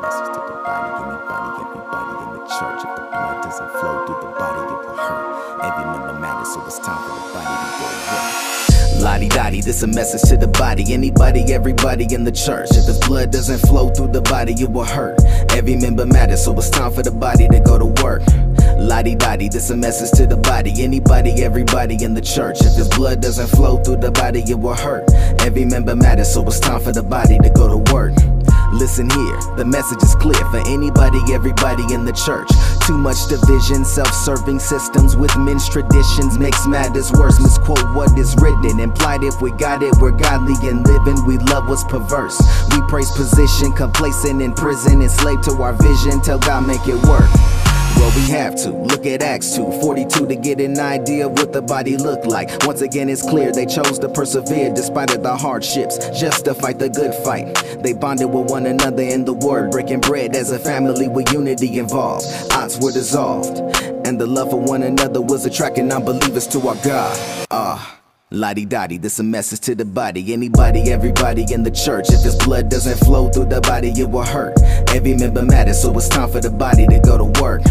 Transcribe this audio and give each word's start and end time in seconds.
message 0.00 0.32
to 0.32 0.40
the 0.40 0.56
body, 0.64 1.60
everybody 1.60 2.12
in 2.24 2.30
the 2.32 2.42
church. 2.48 2.80
If 2.80 2.96
the 2.96 3.04
blood 3.12 3.42
doesn't 3.42 3.70
flow 3.70 4.06
through 4.06 4.20
the 4.24 4.32
body, 4.38 4.60
it 4.60 4.80
will 4.80 4.96
hurt. 4.96 5.62
Every 5.62 5.84
member 5.84 6.18
matters, 6.18 6.52
so 6.54 6.64
it's 6.66 6.78
time 6.78 7.02
for 7.04 7.14
the 7.20 7.32
body 7.34 7.52
to 7.52 7.68
go. 7.78 9.04
Lottie 9.04 9.28
Dottie, 9.28 9.60
this 9.60 9.82
a 9.82 9.86
message 9.86 10.22
to 10.28 10.36
the 10.36 10.46
body. 10.46 10.92
Anybody, 10.92 11.52
everybody 11.52 12.06
in 12.14 12.24
the 12.24 12.32
church. 12.32 12.68
If 12.70 12.86
the 12.86 13.02
blood 13.06 13.30
doesn't 13.30 13.58
flow 13.60 13.90
through 13.90 14.12
the 14.12 14.22
body, 14.22 14.54
it 14.54 14.70
will 14.70 14.84
hurt. 14.84 15.22
Every 15.52 15.76
member 15.76 16.06
matters, 16.06 16.44
so 16.44 16.56
it's 16.56 16.70
time 16.70 16.92
for 16.92 17.02
the 17.02 17.10
body 17.10 17.48
to 17.48 17.60
go 17.60 17.78
to 17.78 17.86
work. 18.02 18.22
Lottie 18.78 19.14
Dottie, 19.14 19.48
this 19.48 19.68
a 19.70 19.76
message 19.76 20.16
to 20.18 20.26
the 20.26 20.36
body. 20.36 20.72
Anybody, 20.82 21.42
everybody 21.42 22.02
in 22.02 22.14
the 22.14 22.22
church. 22.22 22.58
If 22.60 22.76
the 22.76 22.92
blood 22.96 23.20
doesn't 23.20 23.48
flow 23.48 23.82
through 23.82 23.98
the 23.98 24.10
body, 24.10 24.42
it 24.48 24.58
will 24.58 24.74
hurt. 24.74 25.12
Every 25.40 25.64
member 25.66 25.94
matters, 25.94 26.32
so 26.32 26.46
it's 26.46 26.58
time 26.58 26.80
for 26.80 26.92
the 26.92 27.02
body 27.02 27.38
to 27.38 27.50
go 27.50 27.68
to 27.68 27.92
work. 27.92 28.14
Listen 28.72 29.10
here, 29.10 29.36
the 29.56 29.64
message 29.64 30.00
is 30.02 30.14
clear 30.14 30.38
for 30.50 30.62
anybody, 30.64 31.18
everybody 31.34 31.82
in 31.92 32.04
the 32.04 32.12
church. 32.12 32.48
Too 32.86 32.96
much 32.96 33.26
division, 33.26 33.84
self 33.84 34.14
serving 34.14 34.60
systems 34.60 35.16
with 35.16 35.36
men's 35.36 35.68
traditions 35.68 36.38
makes 36.38 36.66
matters 36.68 37.10
worse. 37.12 37.40
Misquote 37.40 37.82
what 37.94 38.16
is 38.16 38.36
written, 38.40 38.78
implied 38.78 39.24
if 39.24 39.42
we 39.42 39.50
got 39.50 39.82
it, 39.82 39.94
we're 40.00 40.12
godly 40.12 40.54
and 40.68 40.86
living. 40.86 41.24
We 41.26 41.38
love 41.38 41.68
what's 41.68 41.82
perverse. 41.84 42.40
We 42.70 42.80
praise 42.86 43.10
position, 43.10 43.72
complacent 43.72 44.40
in 44.40 44.54
prison, 44.54 45.02
enslaved 45.02 45.44
to 45.44 45.52
our 45.62 45.72
vision. 45.72 46.20
Tell 46.22 46.38
God 46.38 46.66
make 46.66 46.86
it 46.86 47.00
work. 47.06 47.28
Well, 47.96 48.12
we 48.16 48.30
have 48.30 48.54
to 48.62 48.70
look 48.70 49.06
at 49.06 49.22
Acts 49.22 49.54
2 49.56 49.80
42 49.80 50.26
to 50.26 50.36
get 50.36 50.60
an 50.60 50.78
idea 50.78 51.26
of 51.26 51.32
what 51.32 51.52
the 51.52 51.62
body 51.62 51.96
looked 51.96 52.26
like. 52.26 52.50
Once 52.64 52.80
again, 52.80 53.08
it's 53.08 53.22
clear 53.22 53.52
they 53.52 53.66
chose 53.66 53.98
to 53.98 54.08
persevere 54.08 54.72
despite 54.72 55.14
of 55.14 55.22
the 55.22 55.36
hardships, 55.36 55.98
just 56.18 56.44
to 56.46 56.54
fight 56.54 56.78
the 56.78 56.88
good 56.88 57.14
fight. 57.24 57.54
They 57.82 57.92
bonded 57.92 58.30
with 58.30 58.50
one 58.50 58.66
another 58.66 59.02
in 59.02 59.24
the 59.24 59.34
word, 59.34 59.70
breaking 59.70 60.00
bread 60.00 60.34
as 60.34 60.50
a 60.50 60.58
family 60.58 61.08
with 61.08 61.32
unity 61.32 61.78
involved. 61.78 62.26
Odds 62.52 62.78
were 62.80 62.92
dissolved, 62.92 63.58
and 64.06 64.20
the 64.20 64.26
love 64.26 64.50
for 64.50 64.60
one 64.60 64.82
another 64.82 65.20
was 65.20 65.44
attracting 65.44 65.88
non 65.88 66.04
believers 66.04 66.46
to 66.48 66.68
our 66.68 66.76
God. 66.76 67.46
Ah. 67.50 67.99
Lottie 68.32 68.64
Dottie, 68.64 68.96
this 68.96 69.18
a 69.18 69.24
message 69.24 69.58
to 69.62 69.74
the 69.74 69.84
body. 69.84 70.32
Anybody, 70.32 70.92
everybody 70.92 71.44
in 71.52 71.64
the 71.64 71.70
church. 71.70 72.10
If 72.10 72.22
this 72.22 72.36
blood 72.36 72.68
doesn't 72.68 72.98
flow 72.98 73.28
through 73.28 73.46
the 73.46 73.60
body, 73.60 73.88
it 73.88 74.08
will 74.08 74.24
hurt. 74.24 74.56
Every 74.94 75.16
member 75.16 75.42
matters, 75.42 75.82
so 75.82 75.92
it's 75.98 76.06
time 76.06 76.30
for 76.30 76.40
the 76.40 76.48
body 76.48 76.86
to 76.86 77.00
go 77.00 77.18
to 77.18 77.24
work. 77.42 77.62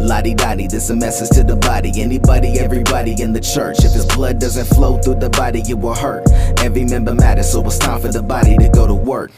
Lottie 0.00 0.34
Dottie, 0.34 0.66
this 0.66 0.90
a 0.90 0.96
message 0.96 1.30
to 1.36 1.44
the 1.44 1.54
body. 1.54 1.92
Anybody, 2.02 2.58
everybody 2.58 3.22
in 3.22 3.32
the 3.32 3.38
church. 3.38 3.84
If 3.84 3.92
this 3.92 4.04
blood 4.04 4.40
doesn't 4.40 4.66
flow 4.74 5.00
through 5.00 5.20
the 5.20 5.30
body, 5.30 5.60
it 5.60 5.78
will 5.78 5.94
hurt. 5.94 6.28
Every 6.58 6.84
member 6.84 7.14
matters, 7.14 7.52
so 7.52 7.64
it's 7.64 7.78
time 7.78 8.00
for 8.00 8.08
the 8.08 8.24
body 8.24 8.56
to 8.56 8.68
go 8.68 8.88
to 8.88 8.94
work. 8.96 9.30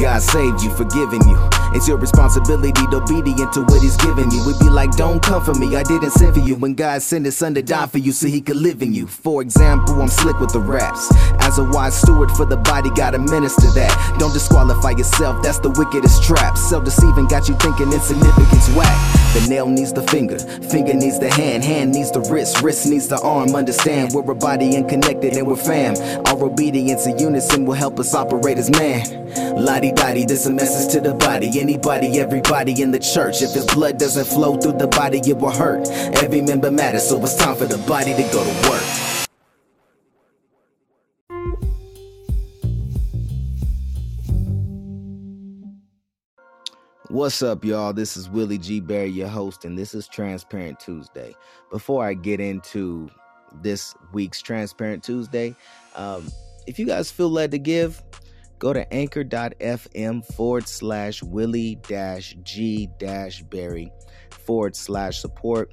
God 0.00 0.22
saved 0.22 0.62
you, 0.62 0.70
forgiving 0.70 1.20
you. 1.28 1.36
It's 1.74 1.86
your 1.86 1.98
responsibility 1.98 2.72
to 2.72 2.96
obedient 2.96 3.52
to 3.52 3.62
what 3.64 3.82
He's 3.82 3.98
giving 3.98 4.30
you. 4.30 4.40
It'd 4.48 4.58
be 4.58 4.70
like, 4.70 4.92
don't 4.96 5.22
come 5.22 5.44
for 5.44 5.52
me, 5.52 5.76
I 5.76 5.82
didn't 5.82 6.12
send 6.12 6.34
for 6.34 6.40
you. 6.40 6.56
When 6.56 6.74
God 6.74 7.02
sent 7.02 7.26
His 7.26 7.36
Son 7.36 7.54
to 7.54 7.62
die 7.62 7.86
for 7.86 7.98
you 7.98 8.10
so 8.12 8.26
He 8.26 8.40
could 8.40 8.56
live 8.56 8.80
in 8.80 8.94
you. 8.94 9.06
For 9.06 9.42
example, 9.42 10.00
I'm 10.00 10.08
slick 10.08 10.40
with 10.40 10.52
the 10.54 10.58
raps. 10.58 11.14
As 11.40 11.58
a 11.58 11.64
wise 11.64 12.00
steward 12.00 12.30
for 12.30 12.46
the 12.46 12.56
body, 12.56 12.88
gotta 12.90 13.18
minister 13.18 13.70
that. 13.74 14.16
Don't 14.18 14.32
disqualify 14.32 14.92
yourself, 14.92 15.42
that's 15.42 15.58
the 15.58 15.70
wickedest 15.70 16.22
trap. 16.24 16.56
Self 16.56 16.84
deceiving 16.84 17.28
got 17.28 17.46
you 17.46 17.54
thinking 17.56 17.92
insignificance 17.92 18.68
whack. 18.70 18.96
The 19.34 19.46
nail 19.48 19.68
needs 19.68 19.92
the 19.92 20.02
finger, 20.02 20.38
finger 20.70 20.94
needs 20.94 21.20
the 21.20 21.30
hand, 21.30 21.62
hand 21.62 21.92
needs 21.92 22.10
the 22.10 22.20
wrist, 22.22 22.62
wrist 22.62 22.86
needs 22.86 23.06
the 23.06 23.20
arm. 23.20 23.54
Understand 23.54 24.12
we're 24.12 24.28
a 24.28 24.34
body 24.34 24.74
and 24.76 24.88
connected 24.88 25.36
and 25.36 25.46
we're 25.46 25.56
fam. 25.56 25.94
Our 26.26 26.46
obedience 26.46 27.06
in 27.06 27.18
unison 27.18 27.66
will 27.66 27.74
help 27.74 28.00
us 28.00 28.14
operate 28.14 28.58
as 28.58 28.70
man. 28.70 29.29
Lottie 29.36 29.92
Dottie, 29.92 30.24
this 30.24 30.46
a 30.46 30.50
message 30.50 30.92
to 30.92 31.00
the 31.00 31.14
body. 31.14 31.60
Anybody, 31.60 32.18
everybody 32.18 32.82
in 32.82 32.90
the 32.90 32.98
church. 32.98 33.42
If 33.42 33.52
his 33.52 33.66
blood 33.66 33.98
doesn't 33.98 34.26
flow 34.26 34.56
through 34.56 34.78
the 34.78 34.88
body, 34.88 35.18
it 35.18 35.36
will 35.36 35.50
hurt. 35.50 35.88
Every 36.22 36.40
member 36.40 36.70
matters, 36.70 37.08
so 37.08 37.22
it's 37.22 37.36
time 37.36 37.54
for 37.54 37.66
the 37.66 37.78
body 37.78 38.14
to 38.14 38.22
go 38.32 38.42
to 38.42 38.70
work. 38.70 38.82
What's 47.08 47.42
up, 47.42 47.64
y'all? 47.64 47.92
This 47.92 48.16
is 48.16 48.28
Willie 48.30 48.58
G. 48.58 48.80
Berry, 48.80 49.10
your 49.10 49.28
host, 49.28 49.64
and 49.64 49.76
this 49.76 49.94
is 49.94 50.06
Transparent 50.08 50.78
Tuesday. 50.80 51.34
Before 51.70 52.04
I 52.04 52.14
get 52.14 52.40
into 52.40 53.10
this 53.62 53.94
week's 54.12 54.40
Transparent 54.40 55.02
Tuesday, 55.02 55.54
um, 55.94 56.28
if 56.66 56.78
you 56.78 56.86
guys 56.86 57.10
feel 57.10 57.28
led 57.28 57.50
to 57.50 57.58
give, 57.58 58.00
go 58.60 58.74
to 58.74 58.92
anchor.fm 58.92 60.24
forward 60.34 60.68
slash 60.68 61.22
willie 61.22 61.76
dash 61.88 62.36
g 62.42 62.88
dash 62.98 63.42
berry 63.44 63.90
forward 64.30 64.76
slash 64.76 65.18
support. 65.18 65.72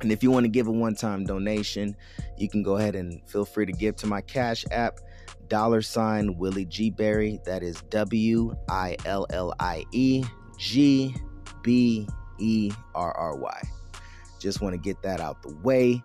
And 0.00 0.12
if 0.12 0.22
you 0.22 0.30
want 0.30 0.44
to 0.44 0.48
give 0.48 0.66
a 0.66 0.72
one 0.72 0.94
time 0.94 1.24
donation, 1.24 1.96
you 2.38 2.48
can 2.48 2.62
go 2.62 2.76
ahead 2.76 2.94
and 2.94 3.20
feel 3.28 3.44
free 3.44 3.66
to 3.66 3.72
give 3.72 3.96
to 3.96 4.06
my 4.06 4.20
Cash 4.20 4.64
App, 4.70 5.00
dollar 5.48 5.82
sign 5.82 6.36
Willie 6.36 6.66
G 6.66 6.90
Berry. 6.90 7.40
That 7.44 7.62
is 7.62 7.80
W 7.90 8.54
I 8.68 8.96
L 9.06 9.26
L 9.30 9.54
I 9.60 9.84
E 9.92 10.24
G 10.58 11.14
B 11.62 12.06
E 12.38 12.70
R 12.94 13.12
R 13.12 13.36
Y. 13.36 13.62
Just 14.38 14.60
want 14.60 14.74
to 14.74 14.78
get 14.78 15.00
that 15.02 15.20
out 15.20 15.42
the 15.42 15.54
way 15.62 16.02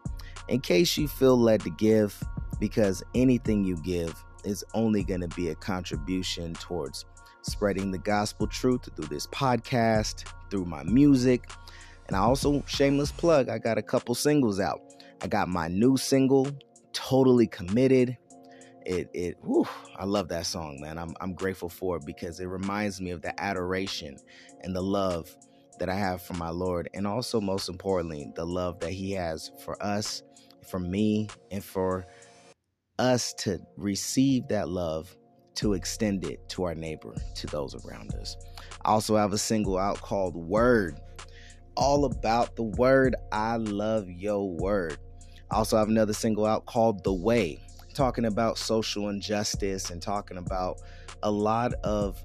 in 0.47 0.61
case 0.61 0.97
you 0.97 1.07
feel 1.07 1.37
led 1.37 1.61
to 1.61 1.69
give, 1.71 2.17
because 2.59 3.03
anything 3.13 3.63
you 3.65 3.75
give 3.83 4.23
is 4.43 4.63
only 4.73 5.03
going 5.03 5.21
to 5.21 5.27
be 5.29 5.49
a 5.49 5.55
contribution 5.55 6.53
towards 6.53 7.05
spreading 7.41 7.91
the 7.91 7.97
gospel 7.97 8.47
truth 8.47 8.87
through 8.95 9.07
this 9.07 9.27
podcast, 9.27 10.25
through 10.49 10.65
my 10.65 10.83
music. 10.83 11.49
And 12.07 12.15
I 12.15 12.19
also, 12.19 12.63
shameless 12.65 13.11
plug, 13.11 13.49
I 13.49 13.57
got 13.57 13.77
a 13.77 13.81
couple 13.81 14.15
singles 14.15 14.59
out. 14.59 14.81
I 15.21 15.27
got 15.27 15.47
my 15.47 15.67
new 15.67 15.97
single, 15.97 16.47
Totally 16.93 17.47
Committed. 17.47 18.17
It, 18.85 19.09
it, 19.13 19.37
whew, 19.43 19.67
I 19.95 20.05
love 20.05 20.29
that 20.29 20.45
song, 20.45 20.79
man. 20.81 20.97
I'm, 20.97 21.13
I'm 21.21 21.33
grateful 21.33 21.69
for 21.69 21.97
it 21.97 22.05
because 22.05 22.39
it 22.39 22.45
reminds 22.45 22.99
me 22.99 23.11
of 23.11 23.21
the 23.21 23.39
adoration 23.39 24.17
and 24.61 24.75
the 24.75 24.81
love 24.81 25.35
that 25.79 25.89
I 25.89 25.95
have 25.95 26.21
for 26.21 26.33
my 26.33 26.49
Lord. 26.49 26.89
And 26.93 27.05
also, 27.05 27.39
most 27.39 27.69
importantly, 27.69 28.31
the 28.35 28.45
love 28.45 28.79
that 28.79 28.91
He 28.91 29.11
has 29.11 29.51
for 29.63 29.81
us, 29.83 30.23
for 30.67 30.79
me, 30.79 31.29
and 31.51 31.63
for 31.63 32.05
us 32.99 33.33
to 33.35 33.59
receive 33.77 34.47
that 34.49 34.69
love 34.69 35.15
to 35.55 35.73
extend 35.73 36.23
it 36.23 36.47
to 36.49 36.63
our 36.63 36.75
neighbor, 36.75 37.13
to 37.35 37.47
those 37.47 37.75
around 37.83 38.13
us. 38.15 38.37
I 38.85 38.91
also 38.91 39.15
have 39.17 39.33
a 39.33 39.37
single 39.37 39.77
out 39.77 39.99
called 40.01 40.35
Word, 40.35 40.99
all 41.75 42.05
about 42.05 42.55
the 42.55 42.63
word. 42.63 43.15
I 43.31 43.57
love 43.57 44.09
your 44.09 44.49
word. 44.49 44.97
I 45.51 45.57
also 45.57 45.77
have 45.77 45.89
another 45.89 46.13
single 46.13 46.45
out 46.45 46.65
called 46.65 47.03
The 47.03 47.13
Way, 47.13 47.59
talking 47.93 48.25
about 48.25 48.57
social 48.57 49.09
injustice 49.09 49.89
and 49.89 50.01
talking 50.01 50.37
about 50.37 50.81
a 51.23 51.31
lot 51.31 51.73
of 51.83 52.23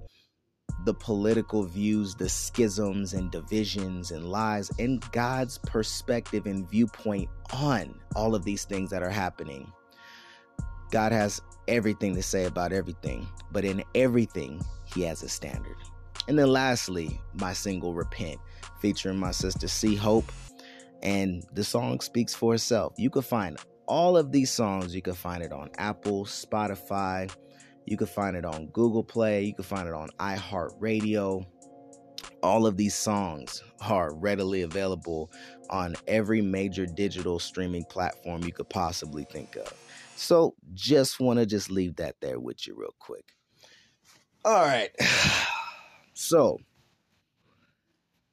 the 0.85 0.95
political 0.95 1.65
views, 1.65 2.15
the 2.15 2.29
schisms 2.29 3.15
and 3.15 3.31
divisions 3.31 4.11
and 4.11 4.29
lies, 4.29 4.71
and 4.79 5.03
God's 5.13 5.59
perspective 5.59 6.47
and 6.47 6.69
viewpoint 6.69 7.29
on 7.53 7.99
all 8.15 8.35
of 8.35 8.45
these 8.45 8.65
things 8.65 8.91
that 8.91 9.03
are 9.03 9.11
happening 9.11 9.73
God 10.95 11.11
has 11.11 11.43
everything 11.67 12.15
to 12.15 12.23
say 12.23 12.45
about 12.45 12.73
everything, 12.73 13.27
but 13.51 13.65
in 13.65 13.83
everything, 13.97 14.65
He 14.85 15.03
has 15.03 15.25
a 15.25 15.29
standard. 15.29 15.75
And 16.29 16.39
then 16.39 16.47
lastly, 16.47 17.21
my 17.33 17.53
single 17.53 17.95
Repent, 17.95 18.39
featuring 18.81 19.19
my 19.19 19.33
sister 19.33 19.67
C 19.67 19.97
Hope. 19.97 20.31
And 21.03 21.45
the 21.53 21.65
song 21.65 21.99
speaks 21.99 22.33
for 22.33 22.55
itself. 22.55 22.93
You 22.97 23.11
can 23.11 23.23
find 23.23 23.59
all 23.87 24.17
of 24.17 24.31
these 24.31 24.53
songs, 24.53 24.95
you 24.95 25.03
can 25.03 25.15
find 25.15 25.43
it 25.43 25.53
on 25.53 25.69
Apple, 25.79 26.27
Spotify, 26.27 27.29
you 27.87 27.97
can 27.97 28.07
find 28.07 28.37
it 28.37 28.45
on 28.45 28.67
Google 28.69 29.03
Play, 29.03 29.43
you 29.43 29.55
can 29.55 29.65
find 29.65 29.89
it 29.89 29.95
on 29.95 30.11
iHeartRadio. 30.21 31.45
All 32.41 32.69
of 32.69 32.77
these 32.77 32.95
songs 32.95 33.65
are 33.81 34.15
readily 34.15 34.63
available 34.63 35.33
on 35.71 35.97
every 36.07 36.41
major 36.41 36.87
digital 36.87 37.41
streaming 37.41 37.85
platform 37.87 38.45
you 38.45 38.53
could 38.53 38.69
possibly 38.69 39.25
think 39.25 39.57
of. 39.57 39.84
So 40.17 40.55
just 40.73 41.21
want 41.21 41.39
to 41.39 41.47
just 41.47 41.71
leave 41.71 41.97
that 41.97 42.17
there 42.21 42.39
with 42.39 42.67
you 42.67 42.75
real 42.77 42.95
quick. 42.99 43.35
All 44.45 44.63
right. 44.63 44.91
So, 46.17 46.61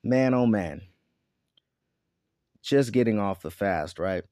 man, 0.04 0.36
oh 0.36 0.46
man. 0.46 0.84
Just 2.62 2.94
getting 2.94 3.18
off 3.18 3.42
the 3.42 3.50
fast, 3.50 3.98
right? 3.98 4.24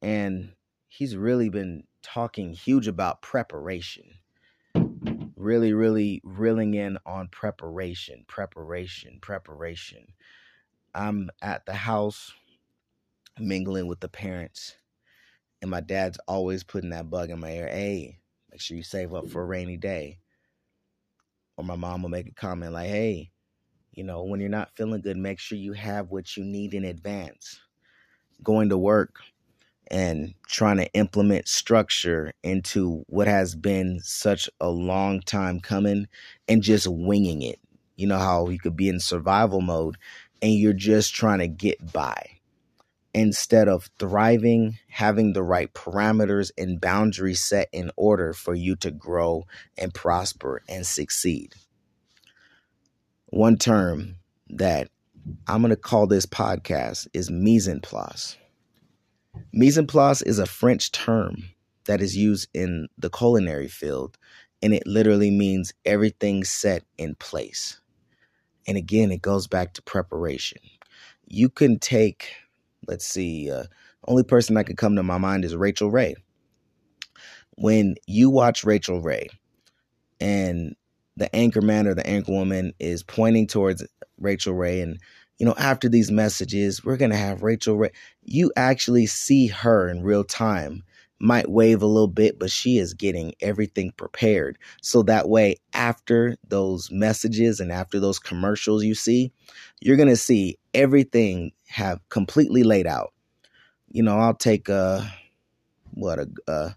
And 0.00 0.52
he's 0.86 1.16
really 1.16 1.48
been 1.48 1.82
talking 2.04 2.52
huge 2.52 2.86
about 2.86 3.20
preparation. 3.20 4.04
Really, 5.34 5.72
really 5.72 6.20
reeling 6.22 6.74
in 6.74 6.98
on 7.04 7.26
preparation, 7.26 8.24
preparation, 8.28 9.18
preparation. 9.20 10.06
I'm 10.94 11.30
at 11.42 11.66
the 11.66 11.74
house 11.74 12.32
mingling 13.40 13.88
with 13.88 13.98
the 13.98 14.08
parents 14.08 14.76
and 15.64 15.72
my 15.72 15.82
dad's 15.82 16.20
always 16.28 16.64
putting 16.64 16.92
that 16.92 17.10
bug 17.10 17.32
in 17.32 17.40
my 17.40 17.52
ear. 17.52 17.68
Hey, 17.68 18.20
make 18.52 18.62
sure 18.62 18.78
you 18.78 18.84
save 18.84 19.14
up 19.14 19.28
for 19.28 19.42
a 19.42 19.46
rainy 19.46 19.78
day. 19.78 20.18
or 21.58 21.64
my 21.64 21.76
mom 21.76 22.02
will 22.02 22.10
make 22.10 22.28
a 22.28 22.34
comment 22.34 22.74
like, 22.74 22.88
hey, 22.88 23.30
you 23.92 24.04
know, 24.04 24.24
when 24.24 24.40
you're 24.40 24.50
not 24.50 24.76
feeling 24.76 25.02
good, 25.02 25.18
make 25.18 25.40
sure 25.40 25.58
you 25.58 25.74
have 25.74 26.10
what 26.10 26.36
you 26.36 26.44
need 26.44 26.74
in 26.74 26.84
advance. 26.84 27.60
Going 28.44 28.70
to 28.70 28.78
work 28.78 29.16
and 29.90 30.34
trying 30.48 30.78
to 30.78 30.92
implement 30.94 31.48
structure 31.48 32.32
into 32.44 33.04
what 33.08 33.28
has 33.28 33.56
been 33.56 34.00
such 34.02 34.50
a 34.60 34.70
long 34.70 35.20
time 35.20 35.60
coming 35.60 36.08
and 36.48 36.62
just 36.62 36.88
winging 36.88 37.42
it. 37.42 37.60
You 37.96 38.08
know 38.08 38.18
how 38.18 38.48
you 38.50 38.58
could 38.60 38.76
be 38.76 38.88
in 38.90 39.00
survival 39.00 39.62
mode 39.62 39.96
and 40.42 40.54
you're 40.54 40.74
just 40.74 41.14
trying 41.14 41.40
to 41.40 41.48
get 41.48 41.92
by 41.92 42.33
instead 43.14 43.68
of 43.68 43.88
thriving, 43.98 44.78
having 44.88 45.32
the 45.32 45.42
right 45.42 45.72
parameters 45.72 46.50
and 46.58 46.80
boundaries 46.80 47.40
set 47.40 47.68
in 47.72 47.90
order 47.96 48.32
for 48.32 48.54
you 48.54 48.74
to 48.76 48.90
grow 48.90 49.46
and 49.78 49.94
prosper 49.94 50.62
and 50.68 50.84
succeed. 50.84 51.54
One 53.26 53.56
term 53.56 54.16
that 54.50 54.88
I'm 55.46 55.62
going 55.62 55.70
to 55.70 55.76
call 55.76 56.06
this 56.06 56.26
podcast 56.26 57.06
is 57.14 57.30
mise 57.30 57.68
en 57.68 57.80
place. 57.80 58.36
Mise 59.52 59.78
en 59.78 59.86
place 59.86 60.20
is 60.22 60.38
a 60.38 60.46
French 60.46 60.92
term 60.92 61.44
that 61.86 62.00
is 62.00 62.16
used 62.16 62.48
in 62.52 62.88
the 62.98 63.10
culinary 63.10 63.68
field, 63.68 64.18
and 64.60 64.74
it 64.74 64.86
literally 64.86 65.30
means 65.30 65.72
everything 65.84 66.44
set 66.44 66.82
in 66.98 67.14
place. 67.14 67.80
And 68.66 68.76
again, 68.76 69.12
it 69.12 69.22
goes 69.22 69.46
back 69.46 69.74
to 69.74 69.82
preparation. 69.82 70.60
You 71.26 71.48
can 71.48 71.78
take 71.78 72.32
let's 72.88 73.06
see, 73.06 73.50
uh, 73.50 73.64
only 74.06 74.22
person 74.22 74.54
that 74.54 74.64
could 74.64 74.76
come 74.76 74.96
to 74.96 75.02
my 75.02 75.18
mind 75.18 75.44
is 75.44 75.56
Rachael 75.56 75.90
Ray. 75.90 76.14
When 77.56 77.96
you 78.06 78.30
watch 78.30 78.64
Rachael 78.64 79.00
Ray 79.00 79.28
and 80.20 80.74
the 81.16 81.34
anchor 81.34 81.60
man 81.60 81.86
or 81.86 81.94
the 81.94 82.06
anchor 82.06 82.32
woman 82.32 82.72
is 82.80 83.02
pointing 83.02 83.46
towards 83.46 83.86
Rachael 84.18 84.54
Ray 84.54 84.80
and 84.80 84.98
you 85.38 85.46
know 85.46 85.54
after 85.58 85.88
these 85.88 86.10
messages 86.10 86.84
we're 86.84 86.96
to 87.10 87.16
have 87.16 87.42
Rachael 87.42 87.76
Ray 87.76 87.90
you 88.22 88.52
actually 88.56 89.06
see 89.06 89.46
her 89.48 89.88
in 89.88 90.02
real 90.02 90.24
time 90.24 90.82
might 91.20 91.48
wave 91.48 91.82
a 91.82 91.86
little 91.86 92.08
bit 92.08 92.38
but 92.38 92.50
she 92.50 92.78
is 92.78 92.92
getting 92.92 93.32
everything 93.40 93.90
prepared 93.96 94.58
so 94.82 95.02
that 95.02 95.28
way 95.28 95.56
after 95.72 96.36
those 96.48 96.90
messages 96.90 97.60
and 97.60 97.70
after 97.72 98.00
those 98.00 98.18
commercials 98.18 98.84
you 98.84 98.94
see 98.94 99.32
you're 99.80 99.96
going 99.96 100.08
to 100.08 100.16
see 100.16 100.58
everything 100.72 101.52
have 101.68 102.00
completely 102.08 102.62
laid 102.62 102.86
out. 102.86 103.12
You 103.90 104.02
know, 104.02 104.18
I'll 104.18 104.34
take 104.34 104.68
a 104.68 105.12
what 105.92 106.18
a 106.18 106.28
uh, 106.48 106.70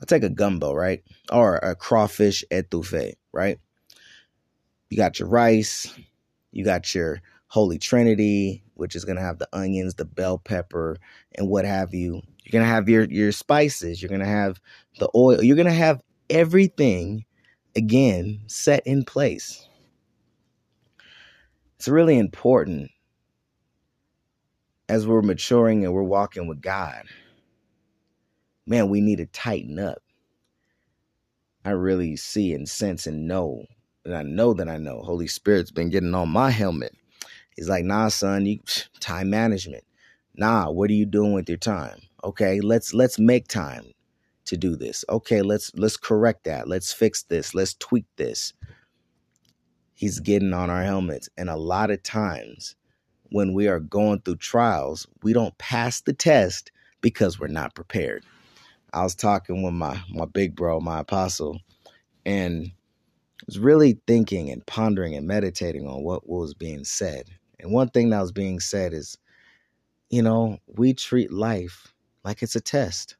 I'll 0.00 0.06
take 0.06 0.24
a 0.24 0.28
gumbo, 0.28 0.74
right? 0.74 1.02
Or 1.32 1.56
a 1.56 1.74
crawfish 1.74 2.44
etouffee, 2.50 3.14
right? 3.32 3.58
You 4.90 4.96
got 4.96 5.18
your 5.18 5.28
rice, 5.28 5.92
you 6.52 6.64
got 6.64 6.94
your 6.94 7.22
Holy 7.48 7.78
Trinity, 7.78 8.62
which 8.74 8.94
is 8.94 9.04
gonna 9.04 9.22
have 9.22 9.38
the 9.38 9.48
onions, 9.52 9.94
the 9.94 10.04
bell 10.04 10.38
pepper, 10.38 10.98
and 11.36 11.48
what 11.48 11.64
have 11.64 11.94
you. 11.94 12.22
You're 12.46 12.60
gonna 12.60 12.72
have 12.72 12.88
your 12.88 13.04
your 13.04 13.32
spices. 13.32 14.00
You're 14.00 14.08
gonna 14.08 14.24
have 14.24 14.60
the 15.00 15.10
oil. 15.16 15.42
You're 15.42 15.56
gonna 15.56 15.72
have 15.72 16.00
everything 16.30 17.24
again 17.74 18.42
set 18.46 18.86
in 18.86 19.04
place. 19.04 19.68
It's 21.76 21.88
really 21.88 22.16
important 22.18 22.92
as 24.88 25.08
we're 25.08 25.22
maturing 25.22 25.84
and 25.84 25.92
we're 25.92 26.04
walking 26.04 26.46
with 26.46 26.60
God, 26.62 27.02
man, 28.64 28.90
we 28.90 29.00
need 29.00 29.16
to 29.16 29.26
tighten 29.26 29.80
up. 29.80 29.98
I 31.64 31.70
really 31.70 32.14
see 32.14 32.52
and 32.54 32.68
sense 32.68 33.08
and 33.08 33.26
know, 33.26 33.64
and 34.04 34.14
I 34.14 34.22
know 34.22 34.54
that 34.54 34.68
I 34.68 34.76
know 34.76 35.02
Holy 35.02 35.26
Spirit's 35.26 35.72
been 35.72 35.90
getting 35.90 36.14
on 36.14 36.28
my 36.28 36.50
helmet. 36.50 36.94
He's 37.56 37.68
like, 37.68 37.84
nah, 37.84 38.08
son, 38.08 38.46
you 38.46 38.60
time 39.00 39.30
management. 39.30 39.84
Nah, 40.36 40.70
what 40.70 40.90
are 40.90 40.94
you 40.94 41.06
doing 41.06 41.32
with 41.32 41.48
your 41.48 41.58
time? 41.58 42.05
Okay, 42.26 42.60
let's 42.60 42.92
let's 42.92 43.20
make 43.20 43.46
time 43.46 43.84
to 44.46 44.56
do 44.56 44.74
this. 44.74 45.04
Okay, 45.08 45.42
let's 45.42 45.70
let's 45.76 45.96
correct 45.96 46.42
that. 46.42 46.66
Let's 46.66 46.92
fix 46.92 47.22
this. 47.22 47.54
Let's 47.54 47.74
tweak 47.74 48.04
this. 48.16 48.52
He's 49.94 50.18
getting 50.18 50.52
on 50.52 50.68
our 50.68 50.82
helmets. 50.82 51.28
And 51.38 51.48
a 51.48 51.56
lot 51.56 51.92
of 51.92 52.02
times 52.02 52.74
when 53.30 53.54
we 53.54 53.68
are 53.68 53.78
going 53.78 54.22
through 54.22 54.38
trials, 54.38 55.06
we 55.22 55.34
don't 55.34 55.56
pass 55.58 56.00
the 56.00 56.12
test 56.12 56.72
because 57.00 57.38
we're 57.38 57.46
not 57.46 57.76
prepared. 57.76 58.24
I 58.92 59.04
was 59.04 59.14
talking 59.14 59.62
with 59.62 59.74
my 59.74 60.02
my 60.10 60.24
big 60.24 60.56
bro, 60.56 60.80
my 60.80 60.98
apostle, 60.98 61.60
and 62.24 62.72
was 63.46 63.60
really 63.60 64.00
thinking 64.08 64.50
and 64.50 64.66
pondering 64.66 65.14
and 65.14 65.28
meditating 65.28 65.86
on 65.86 66.02
what 66.02 66.28
was 66.28 66.54
being 66.54 66.82
said. 66.82 67.28
And 67.60 67.70
one 67.70 67.90
thing 67.90 68.10
that 68.10 68.20
was 68.20 68.32
being 68.32 68.58
said 68.58 68.94
is, 68.94 69.16
you 70.10 70.22
know, 70.22 70.58
we 70.66 70.92
treat 70.92 71.32
life 71.32 71.92
like 72.26 72.42
it's 72.42 72.56
a 72.56 72.60
test. 72.60 73.16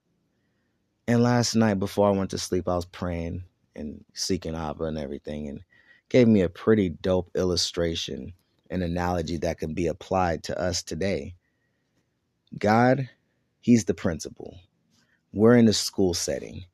And 1.06 1.22
last 1.22 1.54
night 1.54 1.78
before 1.78 2.08
I 2.08 2.16
went 2.16 2.30
to 2.30 2.38
sleep, 2.38 2.68
I 2.68 2.74
was 2.74 2.84
praying 2.84 3.44
and 3.76 4.04
seeking 4.14 4.56
Abba 4.56 4.84
and 4.84 4.98
everything, 4.98 5.48
and 5.48 5.60
gave 6.08 6.26
me 6.26 6.42
a 6.42 6.48
pretty 6.48 6.88
dope 6.90 7.30
illustration 7.36 8.34
an 8.68 8.82
analogy 8.82 9.36
that 9.36 9.58
can 9.58 9.74
be 9.74 9.86
applied 9.86 10.42
to 10.42 10.60
us 10.60 10.82
today. 10.82 11.36
God, 12.58 13.08
He's 13.60 13.84
the 13.84 13.94
principal. 13.94 14.58
We're 15.32 15.56
in 15.56 15.68
a 15.68 15.72
school 15.72 16.14
setting. 16.14 16.64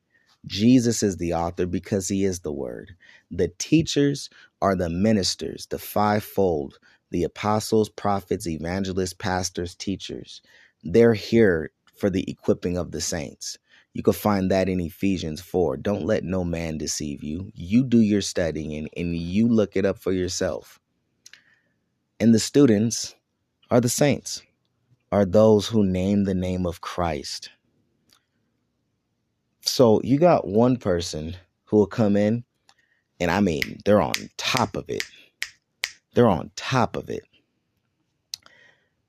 Jesus 0.47 1.03
is 1.03 1.17
the 1.17 1.35
author 1.35 1.67
because 1.67 2.07
He 2.07 2.23
is 2.23 2.39
the 2.39 2.51
Word. 2.51 2.95
The 3.29 3.49
teachers 3.59 4.31
are 4.59 4.75
the 4.75 4.89
ministers, 4.89 5.67
the 5.67 5.77
fivefold, 5.77 6.79
the 7.11 7.23
apostles, 7.23 7.89
prophets, 7.89 8.47
evangelists, 8.47 9.13
pastors, 9.13 9.75
teachers. 9.75 10.41
They're 10.83 11.13
here 11.13 11.71
for 11.95 12.09
the 12.09 12.29
equipping 12.29 12.77
of 12.77 12.91
the 12.91 13.01
saints. 13.01 13.57
You 13.93 14.01
can 14.01 14.13
find 14.13 14.49
that 14.49 14.69
in 14.69 14.79
Ephesians 14.79 15.39
4. 15.41 15.77
Don't 15.77 16.05
let 16.05 16.23
no 16.23 16.43
man 16.43 16.77
deceive 16.77 17.23
you. 17.23 17.51
You 17.53 17.83
do 17.83 17.99
your 17.99 18.21
studying 18.21 18.73
and, 18.73 18.89
and 18.97 19.15
you 19.15 19.47
look 19.47 19.75
it 19.75 19.85
up 19.85 19.99
for 19.99 20.11
yourself. 20.11 20.79
And 22.19 22.33
the 22.33 22.39
students 22.39 23.15
are 23.69 23.81
the 23.81 23.89
saints, 23.89 24.41
are 25.11 25.25
those 25.25 25.67
who 25.67 25.85
name 25.85 26.23
the 26.23 26.33
name 26.33 26.65
of 26.65 26.81
Christ. 26.81 27.51
So 29.61 30.01
you 30.03 30.17
got 30.17 30.47
one 30.47 30.77
person 30.77 31.35
who 31.65 31.77
will 31.77 31.87
come 31.87 32.15
in, 32.15 32.43
and 33.19 33.31
I 33.31 33.39
mean, 33.39 33.79
they're 33.85 34.01
on 34.01 34.13
top 34.37 34.75
of 34.75 34.89
it. 34.89 35.03
They're 36.13 36.29
on 36.29 36.51
top 36.55 36.95
of 36.95 37.09
it. 37.09 37.23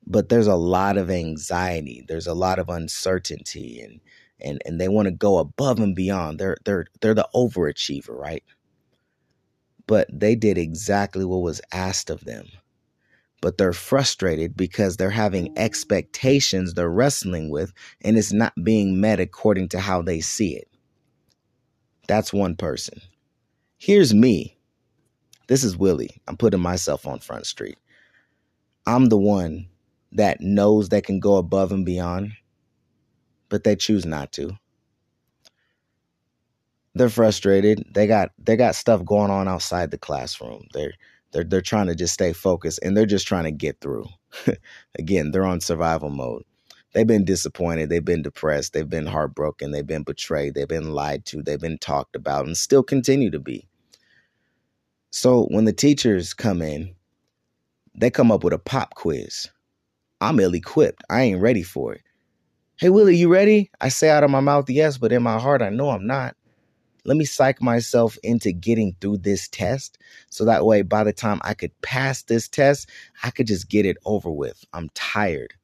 But 0.06 0.28
there's 0.28 0.46
a 0.46 0.56
lot 0.56 0.98
of 0.98 1.10
anxiety. 1.10 2.04
There's 2.06 2.26
a 2.26 2.34
lot 2.34 2.58
of 2.58 2.68
uncertainty 2.68 3.80
and 3.80 4.00
and 4.40 4.60
and 4.66 4.80
they 4.80 4.88
want 4.88 5.06
to 5.06 5.12
go 5.12 5.38
above 5.38 5.78
and 5.80 5.94
beyond. 5.96 6.38
They're 6.38 6.58
they're 6.64 6.86
they're 7.00 7.14
the 7.14 7.28
overachiever, 7.34 8.16
right? 8.18 8.44
But 9.86 10.08
they 10.12 10.34
did 10.34 10.58
exactly 10.58 11.24
what 11.24 11.42
was 11.42 11.60
asked 11.72 12.10
of 12.10 12.24
them 12.24 12.46
but 13.44 13.58
they're 13.58 13.74
frustrated 13.74 14.56
because 14.56 14.96
they're 14.96 15.10
having 15.10 15.52
expectations 15.58 16.72
they're 16.72 16.88
wrestling 16.88 17.50
with 17.50 17.74
and 18.02 18.16
it's 18.16 18.32
not 18.32 18.54
being 18.64 19.02
met 19.02 19.20
according 19.20 19.68
to 19.68 19.78
how 19.78 20.00
they 20.00 20.18
see 20.18 20.56
it. 20.56 20.66
That's 22.08 22.32
one 22.32 22.56
person. 22.56 23.02
Here's 23.76 24.14
me. 24.14 24.56
This 25.46 25.62
is 25.62 25.76
Willie. 25.76 26.22
I'm 26.26 26.38
putting 26.38 26.60
myself 26.60 27.06
on 27.06 27.18
Front 27.18 27.44
Street. 27.44 27.76
I'm 28.86 29.10
the 29.10 29.18
one 29.18 29.68
that 30.14 30.40
knows 30.40 30.88
they 30.88 31.00
can 31.00 31.20
go 31.20 31.36
above 31.36 31.72
and 31.72 31.84
beyond, 31.84 32.32
but 33.48 33.64
they 33.64 33.76
choose 33.76 34.06
not 34.06 34.32
to. 34.32 34.56
They're 36.94 37.08
frustrated. 37.08 37.84
They 37.92 38.06
got 38.06 38.30
they 38.38 38.56
got 38.56 38.76
stuff 38.76 39.04
going 39.04 39.30
on 39.30 39.48
outside 39.48 39.90
the 39.90 39.98
classroom. 39.98 40.66
They're 40.72 40.94
they're 41.32 41.44
they're 41.44 41.60
trying 41.60 41.88
to 41.88 41.94
just 41.94 42.14
stay 42.14 42.32
focused 42.32 42.78
and 42.82 42.96
they're 42.96 43.06
just 43.06 43.26
trying 43.26 43.44
to 43.44 43.50
get 43.50 43.80
through. 43.80 44.06
Again, 44.98 45.32
they're 45.32 45.44
on 45.44 45.60
survival 45.60 46.10
mode. 46.10 46.44
They've 46.92 47.06
been 47.06 47.24
disappointed, 47.24 47.88
they've 47.88 48.04
been 48.04 48.22
depressed, 48.22 48.72
they've 48.72 48.88
been 48.88 49.06
heartbroken, 49.06 49.72
they've 49.72 49.84
been 49.84 50.04
betrayed, 50.04 50.54
they've 50.54 50.68
been 50.68 50.92
lied 50.92 51.24
to, 51.26 51.42
they've 51.42 51.60
been 51.60 51.78
talked 51.78 52.14
about 52.14 52.46
and 52.46 52.56
still 52.56 52.84
continue 52.84 53.32
to 53.32 53.40
be. 53.40 53.66
So 55.10 55.46
when 55.46 55.64
the 55.64 55.72
teachers 55.72 56.34
come 56.34 56.62
in, 56.62 56.94
they 57.96 58.10
come 58.10 58.30
up 58.30 58.44
with 58.44 58.52
a 58.52 58.58
pop 58.58 58.94
quiz. 58.94 59.48
I'm 60.20 60.40
ill 60.40 60.54
equipped. 60.54 61.04
I 61.10 61.22
ain't 61.22 61.42
ready 61.42 61.62
for 61.62 61.94
it. 61.94 62.02
Hey, 62.76 62.90
Willie, 62.90 63.16
you 63.16 63.28
ready? 63.32 63.70
I 63.80 63.90
say 63.90 64.10
out 64.10 64.24
of 64.24 64.30
my 64.30 64.40
mouth, 64.40 64.70
yes, 64.70 64.98
but 64.98 65.12
in 65.12 65.22
my 65.22 65.38
heart, 65.38 65.62
I 65.62 65.70
know 65.70 65.90
I'm 65.90 66.06
not 66.06 66.36
let 67.06 67.16
me 67.18 67.26
psych 67.26 67.62
myself 67.62 68.18
into 68.24 68.52
getting 68.52 68.96
through 69.00 69.18
this 69.18 69.48
test 69.48 69.98
so 70.30 70.44
that 70.46 70.66
way 70.66 70.82
by 70.82 71.04
the 71.04 71.12
time 71.12 71.40
I 71.44 71.54
could 71.54 71.72
pass 71.82 72.22
this 72.24 72.48
test, 72.48 72.90
I 73.24 73.30
could 73.30 73.48
just 73.48 73.70
get 73.70 73.86
it 73.86 73.98
over 74.06 74.30
with. 74.30 74.64
I'm 74.74 74.90
tired. 74.94 75.54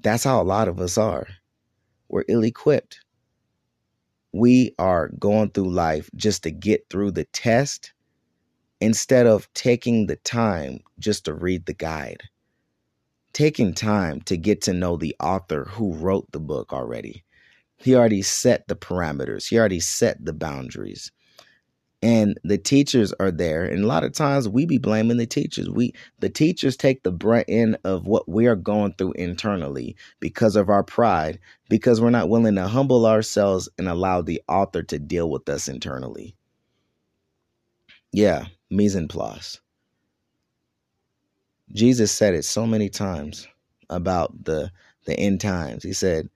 That's 0.00 0.24
how 0.24 0.42
a 0.42 0.44
lot 0.44 0.68
of 0.68 0.80
us 0.80 0.98
are. 0.98 1.28
We're 2.08 2.24
ill 2.28 2.44
equipped. 2.44 3.00
we 4.32 4.74
are 4.78 5.10
going 5.20 5.50
through 5.50 5.70
life 5.72 6.10
just 6.16 6.44
to 6.44 6.52
get 6.52 6.86
through 6.90 7.12
the 7.12 7.24
test 7.26 7.93
instead 8.80 9.26
of 9.26 9.52
taking 9.54 10.06
the 10.06 10.16
time 10.16 10.80
just 10.98 11.24
to 11.24 11.34
read 11.34 11.66
the 11.66 11.74
guide. 11.74 12.22
Taking 13.32 13.74
time 13.74 14.20
to 14.22 14.36
get 14.36 14.62
to 14.62 14.72
know 14.72 14.96
the 14.96 15.16
author 15.18 15.64
who 15.64 15.94
wrote 15.94 16.30
the 16.32 16.40
book 16.40 16.72
already. 16.72 17.24
He 17.76 17.94
already 17.94 18.22
set 18.22 18.68
the 18.68 18.76
parameters, 18.76 19.48
he 19.48 19.58
already 19.58 19.80
set 19.80 20.24
the 20.24 20.32
boundaries. 20.32 21.10
And 22.02 22.38
the 22.44 22.58
teachers 22.58 23.14
are 23.18 23.30
there. 23.30 23.64
And 23.64 23.82
a 23.82 23.86
lot 23.86 24.04
of 24.04 24.12
times 24.12 24.46
we 24.46 24.66
be 24.66 24.76
blaming 24.76 25.16
the 25.16 25.26
teachers. 25.26 25.70
We 25.70 25.94
the 26.18 26.28
teachers 26.28 26.76
take 26.76 27.02
the 27.02 27.10
brunt 27.10 27.46
end 27.48 27.78
of 27.82 28.06
what 28.06 28.28
we 28.28 28.46
are 28.46 28.56
going 28.56 28.92
through 28.92 29.12
internally 29.12 29.96
because 30.20 30.54
of 30.54 30.68
our 30.68 30.84
pride 30.84 31.38
because 31.70 32.02
we're 32.02 32.10
not 32.10 32.28
willing 32.28 32.56
to 32.56 32.68
humble 32.68 33.06
ourselves 33.06 33.70
and 33.78 33.88
allow 33.88 34.20
the 34.20 34.42
author 34.48 34.82
to 34.82 34.98
deal 34.98 35.30
with 35.30 35.48
us 35.48 35.66
internally. 35.66 36.36
Yeah 38.12 38.46
mise 38.74 38.96
en 38.96 39.08
place 39.08 39.60
jesus 41.72 42.12
said 42.12 42.34
it 42.34 42.44
so 42.44 42.66
many 42.66 42.88
times 42.90 43.48
about 43.90 44.32
the 44.44 44.70
the 45.06 45.14
end 45.18 45.40
times 45.40 45.82
he 45.84 45.92
said 45.94 46.28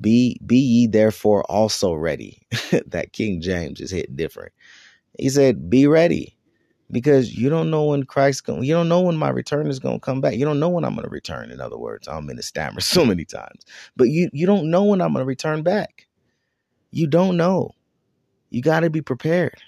be 0.00 0.40
be 0.46 0.58
ye 0.58 0.86
therefore 0.88 1.44
also 1.44 1.94
ready 1.94 2.42
that 2.86 3.12
king 3.12 3.40
james 3.40 3.80
is 3.80 3.90
hit 3.92 4.16
different 4.16 4.50
he 5.18 5.28
said, 5.28 5.70
"Be 5.70 5.86
ready." 5.86 6.36
Because 6.90 7.34
you 7.34 7.48
don't 7.48 7.70
know 7.70 7.86
when 7.86 8.04
Christ 8.04 8.44
going 8.44 8.64
you 8.64 8.74
don't 8.74 8.88
know 8.88 9.00
when 9.02 9.16
my 9.16 9.30
return 9.30 9.68
is 9.68 9.80
gonna 9.80 10.00
come 10.00 10.20
back. 10.20 10.34
You 10.36 10.44
don't 10.44 10.60
know 10.60 10.68
when 10.68 10.84
I'm 10.84 10.94
gonna 10.94 11.08
return. 11.08 11.50
In 11.50 11.60
other 11.60 11.78
words, 11.78 12.06
I'm 12.08 12.30
in 12.30 12.36
the 12.36 12.42
stammer 12.42 12.80
so 12.82 13.04
many 13.04 13.24
times. 13.24 13.64
But 13.96 14.10
you 14.10 14.30
you 14.32 14.46
don't 14.46 14.70
know 14.70 14.84
when 14.84 15.00
I'm 15.00 15.14
gonna 15.14 15.24
return 15.24 15.62
back. 15.62 16.06
You 16.92 17.06
don't 17.08 17.36
know. 17.36 17.72
You 18.50 18.62
gotta 18.62 18.90
be 18.90 19.02
prepared. 19.02 19.62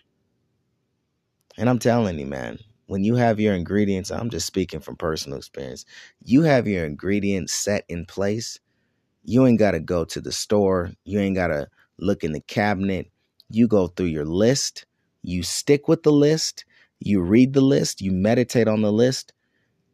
And 1.59 1.69
I'm 1.69 1.79
telling 1.79 2.19
you, 2.19 2.27
man, 2.27 2.59
when 2.87 3.05
you 3.05 3.15
have 3.17 3.41
your 3.41 3.55
ingredients, 3.55 4.11
I'm 4.11 4.31
just 4.31 4.47
speaking 4.47 4.81
from 4.81 4.97
personal 4.97 5.39
experience. 5.39 5.85
You 6.25 6.43
have 6.43 6.67
your 6.67 6.85
ingredients 6.85 7.53
set 7.53 7.85
in 7.89 8.07
place. 8.07 8.59
You 9.25 9.47
ain't 9.47 9.59
gotta 9.59 9.81
go 9.81 10.05
to 10.07 10.21
the 10.21 10.33
store. 10.33 10.93
You 11.05 11.21
ain't 11.21 11.37
gotta 11.37 11.69
look 11.99 12.25
in 12.25 12.33
the 12.33 12.41
cabinet. 12.41 13.11
You 13.51 13.69
go 13.69 13.89
through 13.89 14.07
your 14.07 14.27
list 14.27 14.87
you 15.25 15.43
stick 15.43 15.89
with 15.89 16.03
the 16.03 16.13
list, 16.13 16.65
you 17.01 17.21
read 17.23 17.55
the 17.55 17.63
list, 17.63 18.03
you 18.03 18.13
meditate 18.13 18.69
on 18.69 18.83
the 18.83 18.93
list, 18.93 19.33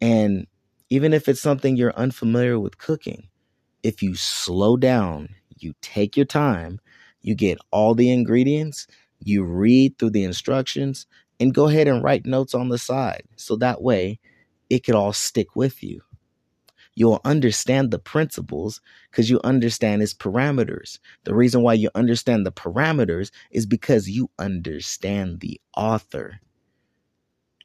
and 0.01 0.47
even 0.91 1.13
if 1.13 1.29
it's 1.29 1.41
something 1.41 1.77
you're 1.77 1.95
unfamiliar 1.97 2.59
with 2.59 2.79
cooking, 2.79 3.29
if 3.83 4.03
you 4.03 4.15
slow 4.17 4.77
down, 4.77 5.29
you 5.59 5.75
take 5.83 6.17
your 6.17 6.27
time, 6.27 6.81
you 7.23 7.35
get 7.35 7.59
all 7.71 7.95
the 7.95 8.11
ingredients, 8.11 8.87
you 9.21 9.45
read 9.45 9.99
through 9.99 10.11
the 10.11 10.25
instructions, 10.25 11.07
and 11.41 11.55
go 11.55 11.67
ahead 11.67 11.89
and 11.89 12.05
write 12.05 12.27
notes 12.27 12.55
on 12.55 12.69
the 12.69 12.79
side. 12.79 13.25
So 13.37 13.57
that 13.57 13.83
way 13.83 14.21
it 14.69 14.85
could 14.85 14.95
all 14.95 15.13
stick 15.13 15.57
with 15.57 15.83
you 15.83 16.03
you'll 16.95 17.21
understand 17.25 17.91
the 17.91 17.99
principles 17.99 18.81
because 19.11 19.31
you 19.31 19.41
understand 19.45 20.03
its 20.03 20.15
parameters. 20.15 20.99
The 21.25 21.35
reason 21.35 21.63
why 21.63 21.75
you 21.75 21.91
understand 21.95 22.45
the 22.45 22.53
parameters 22.53 23.31
is 23.51 23.67
because 23.67 24.11
you 24.11 24.31
understand 24.39 25.41
the 25.41 25.61
author. 25.77 26.41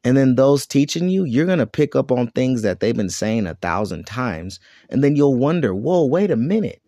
And 0.04 0.16
then 0.16 0.36
those 0.36 0.68
teaching 0.68 1.10
you, 1.10 1.24
you're 1.24 1.48
going 1.48 1.60
to 1.60 1.68
pick 1.68 1.96
up 1.96 2.12
on 2.12 2.28
things 2.28 2.62
that 2.62 2.80
they've 2.80 2.96
been 2.96 3.10
saying 3.10 3.48
a 3.48 3.56
thousand 3.56 4.06
times. 4.06 4.60
And 4.90 5.04
then 5.04 5.16
you'll 5.16 5.36
wonder, 5.36 5.74
whoa, 5.74 6.06
wait 6.06 6.30
a 6.30 6.36
minute. 6.36 6.82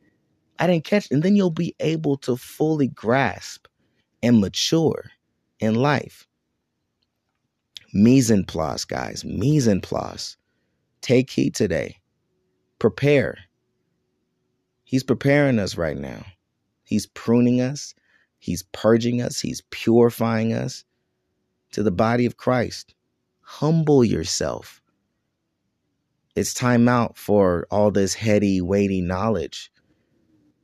I 0.60 0.68
didn't 0.68 0.86
catch. 0.86 1.10
And 1.10 1.24
then 1.24 1.36
you'll 1.36 1.50
be 1.50 1.76
able 1.80 2.18
to 2.18 2.38
fully 2.38 2.88
grasp 2.88 3.68
and 4.22 4.40
mature 4.40 5.12
in 5.60 5.74
life. 5.76 6.27
Mise 7.94 8.32
en 8.32 8.44
place, 8.44 8.86
guys. 8.86 9.24
Mise 9.26 9.68
en 9.68 9.82
place. 9.82 10.38
Take 11.02 11.30
heed 11.30 11.56
today 11.56 11.98
prepare. 12.80 13.38
He's 14.84 15.04
preparing 15.04 15.60
us 15.60 15.78
right 15.78 15.98
now. 15.98 16.26
He's 16.84 17.08
pruning 17.08 17.60
us, 17.60 17.94
He's 18.40 18.64
purging 18.72 19.22
us, 19.22 19.42
He's 19.42 19.62
purifying 19.72 20.54
us 20.54 20.86
to 21.72 21.84
the 21.84 21.92
body 21.92 22.26
of 22.26 22.38
Christ. 22.38 22.94
Humble 23.42 24.04
yourself. 24.04 24.82
It's 26.36 26.54
time 26.54 26.88
out 26.88 27.18
for 27.18 27.66
all 27.72 27.92
this 27.92 28.14
heady, 28.14 28.62
weighty 28.62 29.02
knowledge. 29.02 29.72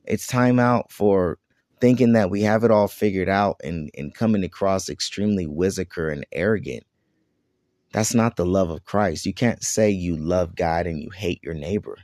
It's 0.06 0.28
time 0.28 0.60
out 0.60 0.92
for 0.92 1.40
thinking 1.82 2.14
that 2.14 2.30
we 2.30 2.44
have 2.44 2.64
it 2.64 2.72
all 2.72 2.88
figured 2.88 3.28
out 3.28 3.58
and, 3.64 3.90
and 3.98 4.14
coming 4.14 4.44
across 4.44 4.88
extremely 4.88 5.46
whizzical 5.46 6.10
and 6.10 6.26
arrogant. 6.32 6.84
That's 7.94 8.16
not 8.16 8.38
the 8.38 8.48
love 8.48 8.72
of 8.72 8.86
Christ. 8.86 9.28
You 9.28 9.36
can't 9.36 9.64
say 9.64 9.92
you 9.92 10.18
love 10.18 10.56
God 10.56 10.88
and 10.88 11.02
you 11.02 11.12
hate 11.12 11.44
your 11.44 11.56
neighbor. 11.56 12.00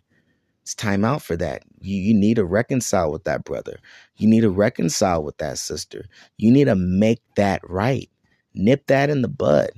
It's 0.63 0.75
time 0.75 1.05
out 1.05 1.24
for 1.24 1.38
that. 1.38 1.63
You, 1.81 1.98
you 2.01 2.15
need 2.15 2.36
to 2.36 2.46
reconcile 2.46 3.12
with 3.12 3.25
that 3.25 3.46
brother. 3.46 3.79
You 4.17 4.29
need 4.29 4.41
to 4.41 4.51
reconcile 4.51 5.24
with 5.24 5.38
that 5.39 5.60
sister. 5.60 6.05
You 6.38 6.51
need 6.51 6.65
to 6.65 6.75
make 6.75 7.22
that 7.36 7.62
right. 7.69 8.10
Nip 8.55 8.88
that 8.88 9.10
in 9.10 9.24
the 9.24 9.29
bud. 9.29 9.72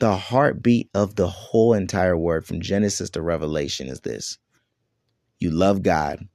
The 0.00 0.16
heartbeat 0.16 0.90
of 0.94 1.16
the 1.16 1.28
whole 1.28 1.74
entire 1.74 2.18
word 2.18 2.46
from 2.46 2.60
Genesis 2.60 3.10
to 3.10 3.22
Revelation 3.22 3.88
is 3.88 4.00
this 4.02 4.38
you 5.40 5.50
love 5.50 5.82
God, 5.82 6.28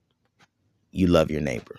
you 0.92 1.08
love 1.08 1.32
your 1.32 1.42
neighbor. 1.42 1.76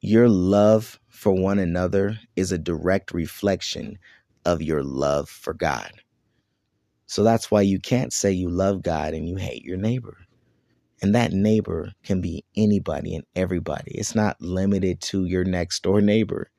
Your 0.00 0.28
love 0.28 1.00
for 1.08 1.32
one 1.32 1.58
another 1.58 2.18
is 2.36 2.52
a 2.52 2.58
direct 2.58 3.12
reflection 3.12 3.98
of 4.44 4.62
your 4.62 4.82
love 4.82 5.28
for 5.28 5.54
God. 5.54 5.90
So 7.06 7.22
that's 7.22 7.50
why 7.50 7.62
you 7.62 7.80
can't 7.80 8.12
say 8.12 8.30
you 8.32 8.50
love 8.50 8.82
God 8.82 9.14
and 9.14 9.28
you 9.28 9.36
hate 9.36 9.64
your 9.64 9.78
neighbor. 9.78 10.18
And 11.02 11.14
that 11.14 11.32
neighbor 11.32 11.92
can 12.04 12.20
be 12.20 12.44
anybody 12.56 13.14
and 13.14 13.24
everybody. 13.34 13.92
It's 13.92 14.14
not 14.14 14.40
limited 14.40 15.00
to 15.02 15.24
your 15.24 15.44
next 15.44 15.82
door 15.82 16.00
neighbor. 16.00 16.50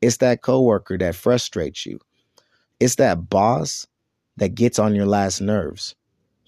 It's 0.00 0.18
that 0.18 0.42
coworker 0.42 0.98
that 0.98 1.14
frustrates 1.14 1.86
you. 1.86 1.98
It's 2.80 2.96
that 2.96 3.30
boss 3.30 3.86
that 4.36 4.54
gets 4.54 4.78
on 4.78 4.94
your 4.94 5.06
last 5.06 5.40
nerves. 5.40 5.94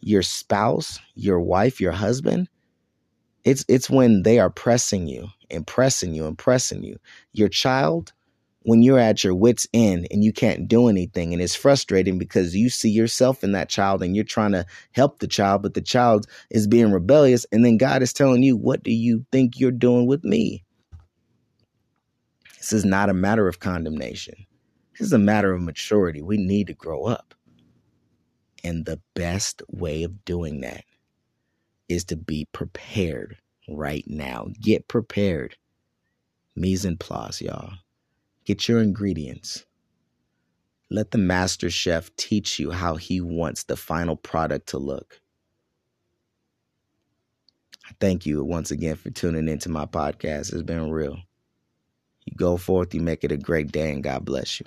Your 0.01 0.23
spouse, 0.23 1.01
your 1.15 1.41
wife, 1.41 1.81
your 1.81 1.93
husband. 1.93 2.49
It's 3.49 3.65
it's 3.67 3.89
when 3.89 4.25
they 4.25 4.39
are 4.39 4.51
pressing 4.51 5.09
you, 5.09 5.29
impressing 5.49 6.13
you, 6.13 6.27
impressing 6.27 6.83
you. 6.83 6.99
Your 7.33 7.49
child, 7.49 8.13
when 8.61 8.83
you're 8.83 8.99
at 8.99 9.25
your 9.25 9.35
wits 9.35 9.67
end 9.73 10.07
and 10.11 10.23
you 10.23 10.35
can't 10.35 10.69
do 10.69 10.87
anything 10.89 11.33
and 11.33 11.41
it's 11.41 11.55
frustrating 11.55 12.19
because 12.19 12.55
you 12.55 12.69
see 12.69 12.91
yourself 12.91 13.43
in 13.43 13.53
that 13.53 13.71
child 13.71 14.03
and 14.03 14.15
you're 14.15 14.23
trying 14.23 14.53
to 14.53 14.67
help 14.93 15.21
the 15.21 15.27
child 15.27 15.63
but 15.63 15.73
the 15.73 15.81
child 15.81 16.27
is 16.51 16.67
being 16.67 16.93
rebellious 16.93 17.47
and 17.51 17.65
then 17.65 17.79
God 17.79 18.03
is 18.03 18.13
telling 18.13 18.43
you 18.43 18.55
what 18.55 18.83
do 18.83 18.93
you 18.93 19.25
think 19.33 19.59
you're 19.59 19.71
doing 19.71 20.07
with 20.07 20.25
me? 20.25 20.63
This 22.59 22.75
is 22.75 22.85
not 22.85 23.09
a 23.09 23.15
matter 23.15 23.49
of 23.49 23.61
condemnation. 23.61 24.35
This 24.99 25.07
is 25.07 25.15
a 25.15 25.19
matter 25.19 25.55
of 25.55 25.63
maturity. 25.63 26.21
We 26.21 26.37
need 26.37 26.67
to 26.67 26.75
grow 26.75 27.05
up. 27.05 27.35
And 28.63 28.85
the 28.85 29.01
best 29.15 29.63
way 29.71 30.03
of 30.03 30.27
doing 30.27 30.61
that 30.61 30.85
is 31.89 32.05
to 32.05 32.17
be 32.17 32.47
prepared 32.53 33.37
right 33.69 34.05
now 34.07 34.49
get 34.61 34.89
prepared 34.89 35.57
mise 36.57 36.85
en 36.87 36.97
place 36.97 37.41
y'all 37.41 37.73
Get 38.49 38.67
your 38.67 38.81
ingredients. 38.81 39.67
Let 40.89 41.11
the 41.11 41.19
master 41.19 41.69
chef 41.69 42.11
teach 42.17 42.59
you 42.59 42.71
how 42.71 42.97
he 42.97 43.21
wants 43.21 43.65
the 43.65 43.77
final 43.77 44.17
product 44.17 44.69
to 44.69 44.79
look. 44.79 45.21
Thank 48.01 48.25
you 48.25 48.43
once 48.43 48.71
again 48.71 48.97
for 48.97 49.11
tuning 49.11 49.49
into 49.49 49.69
my 49.69 49.85
podcast. 49.85 50.55
It's 50.55 50.63
been 50.63 50.91
real. 50.91 51.19
You 52.25 52.33
go 52.39 52.57
forth, 52.57 52.95
you 52.95 53.03
make 53.03 53.23
it 53.23 53.33
a 53.33 53.37
great 53.37 53.71
day, 53.71 53.93
and 53.93 54.03
God 54.03 54.25
bless 54.25 54.61
you. 54.61 54.67